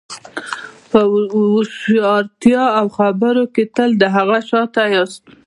[0.89, 0.99] په
[1.51, 5.23] هوښیارتیا او خبرو کې تل له هغه شاته یاست.